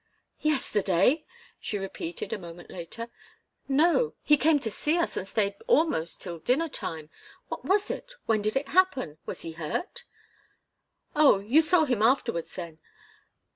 "Yesterday?" 0.39 1.27
she 1.59 1.77
repeated, 1.77 2.33
a 2.33 2.39
moment 2.39 2.71
later. 2.71 3.09
"No 3.67 4.15
he 4.23 4.35
came 4.35 4.57
to 4.61 4.71
see 4.71 4.97
us 4.97 5.15
and 5.15 5.27
stayed 5.27 5.53
almost 5.67 6.19
till 6.19 6.39
dinner 6.39 6.67
time. 6.69 7.11
What 7.49 7.65
was 7.65 7.91
it? 7.91 8.11
When 8.25 8.41
did 8.41 8.55
it 8.55 8.69
happen? 8.69 9.19
Was 9.27 9.41
he 9.41 9.51
hurt?" 9.51 10.05
"Oh 11.15 11.37
you 11.37 11.61
saw 11.61 11.85
him 11.85 12.01
afterwards, 12.01 12.55
then?" 12.55 12.79